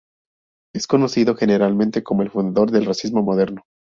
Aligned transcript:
Es 0.73 0.87
conocido 0.87 1.35
generalmente 1.35 2.01
como 2.01 2.23
el 2.23 2.31
fundador 2.31 2.71
del 2.71 2.85
racismo 2.87 3.21
moderno. 3.21 3.61